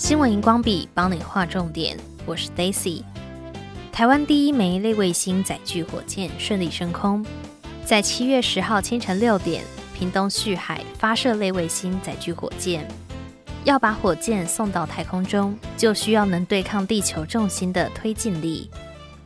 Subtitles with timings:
[0.00, 3.04] 新闻荧光笔帮你画重点，我是 Daisy。
[3.92, 7.22] 台湾第一枚类卫星载具火箭顺利升空，
[7.84, 9.62] 在七月十号清晨六点，
[9.94, 12.88] 屏东旭海发射类卫星载具火箭。
[13.64, 18.70] 要把火箭送到太空中，就需要能对抗地球重心的推进力，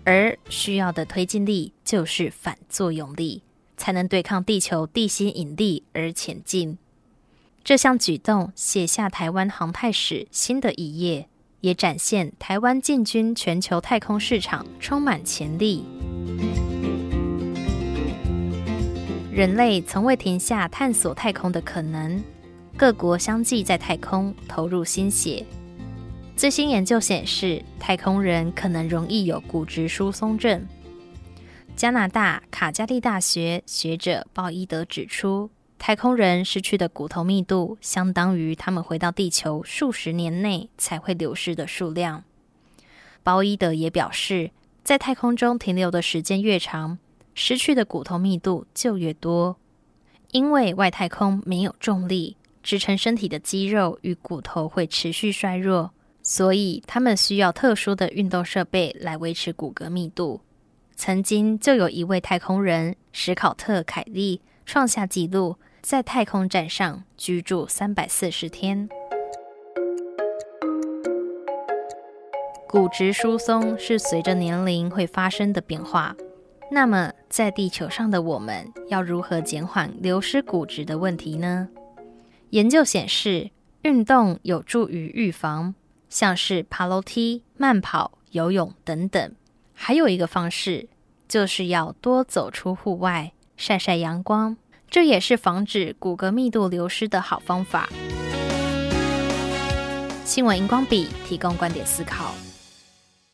[0.03, 3.45] 而需要的推进力就是反作用力，
[3.77, 6.77] 才能对抗地球地心引力而前进。
[7.65, 11.27] 这项举动写下台湾航太史新的一页，
[11.63, 15.83] 也展现台湾进军全球太空市场充满潜力。
[19.33, 22.23] 人类从未停下探索太空的可能。
[22.77, 25.47] 各国相继在太空投入心血。
[26.37, 30.67] 最新研究显示，太空人可能容易有骨质疏松症。
[31.75, 35.49] 加拿大卡加利大学学者鲍伊德指出，
[35.87, 42.25] 太空人失去的骨头密度相当于他们回到地球数十年内才会流失的数量。
[43.23, 44.51] 鲍伊德也表示，
[44.83, 46.99] 在太空中停留的时间越长，
[47.35, 49.59] 失去的骨头密度就越多，
[50.31, 52.39] 因为外太空没有重力。
[52.63, 55.91] 支撑身体的肌肉与骨头会持续衰弱，
[56.23, 60.41] 所以他们需要特殊的运动设备来维持骨骼密度。
[60.97, 68.89] 曾经就有一位太空人史考特·凯利创下纪录，在太空站上居住三百四十天。
[72.67, 76.17] 骨质疏松是随着年龄会发生的变化，
[76.71, 81.69] 那么在地球上的我们要如何减缓流失骨质的问题呢？
[82.49, 83.51] 研究显示，
[83.83, 85.75] 运动有助于预防，
[86.09, 89.35] 像是爬楼梯、慢跑、游泳等等。
[89.75, 90.89] 还有一个方式，
[91.29, 94.57] 就是要多走出户外，晒晒阳光，
[94.95, 97.89] 这也是防止骨骼密度流失的好方法。
[100.25, 102.33] 新闻荧光笔提供观点思考。